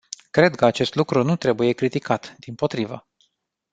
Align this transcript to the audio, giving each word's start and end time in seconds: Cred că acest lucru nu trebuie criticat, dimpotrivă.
Cred 0.31 0.55
că 0.55 0.65
acest 0.65 0.95
lucru 0.95 1.23
nu 1.23 1.35
trebuie 1.35 1.73
criticat, 1.73 2.35
dimpotrivă. 2.37 3.07